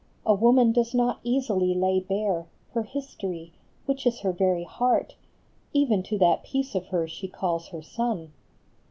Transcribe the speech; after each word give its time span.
A 0.25 0.33
woman 0.33 0.71
does 0.71 0.95
not 0.95 1.19
easily 1.23 1.75
lay 1.75 1.99
bare 1.99 2.47
Her 2.73 2.81
history, 2.81 3.53
which 3.85 4.07
is 4.07 4.21
her 4.21 4.31
very 4.31 4.63
heart, 4.63 5.13
Even 5.73 6.01
to 6.01 6.17
that 6.17 6.43
piece 6.43 6.73
of 6.73 6.87
her 6.87 7.07
she 7.07 7.27
calls 7.27 7.67
her 7.67 7.83
son 7.83 8.31